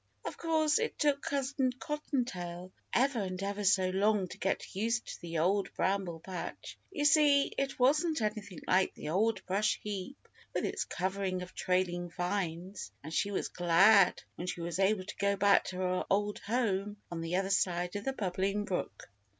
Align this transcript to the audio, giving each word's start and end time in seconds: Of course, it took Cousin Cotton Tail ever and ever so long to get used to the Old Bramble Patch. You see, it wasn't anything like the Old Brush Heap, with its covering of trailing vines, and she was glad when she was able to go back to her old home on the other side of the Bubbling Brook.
Of 0.25 0.35
course, 0.35 0.79
it 0.79 0.97
took 0.97 1.21
Cousin 1.21 1.73
Cotton 1.73 2.25
Tail 2.25 2.71
ever 2.91 3.19
and 3.21 3.39
ever 3.43 3.63
so 3.63 3.91
long 3.91 4.27
to 4.29 4.39
get 4.39 4.75
used 4.75 5.05
to 5.05 5.21
the 5.21 5.37
Old 5.37 5.71
Bramble 5.75 6.19
Patch. 6.21 6.75
You 6.91 7.05
see, 7.05 7.53
it 7.55 7.77
wasn't 7.77 8.19
anything 8.19 8.61
like 8.65 8.95
the 8.95 9.09
Old 9.09 9.45
Brush 9.45 9.79
Heap, 9.83 10.27
with 10.55 10.65
its 10.65 10.85
covering 10.85 11.43
of 11.43 11.53
trailing 11.53 12.09
vines, 12.09 12.91
and 13.03 13.13
she 13.13 13.29
was 13.29 13.49
glad 13.49 14.23
when 14.37 14.47
she 14.47 14.61
was 14.61 14.79
able 14.79 15.05
to 15.05 15.17
go 15.17 15.35
back 15.35 15.65
to 15.65 15.75
her 15.75 16.05
old 16.09 16.39
home 16.39 16.97
on 17.11 17.21
the 17.21 17.35
other 17.35 17.51
side 17.51 17.95
of 17.95 18.03
the 18.03 18.13
Bubbling 18.13 18.65
Brook. 18.65 19.07